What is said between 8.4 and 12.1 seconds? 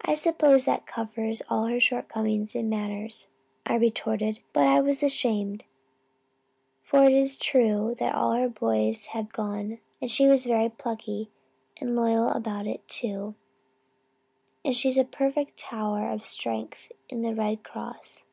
boys have gone and she was very plucky and